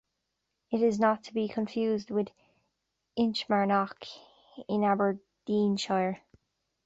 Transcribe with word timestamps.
It 0.71 0.81
is 0.81 0.99
not 0.99 1.25
to 1.25 1.33
be 1.35 1.47
confused 1.47 2.09
with 2.09 2.29
Inchmarnock 3.17 4.03
in 4.67 4.83
Aberdeenshire. 4.83 6.21